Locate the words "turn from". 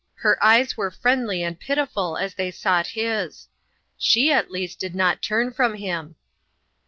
5.21-5.75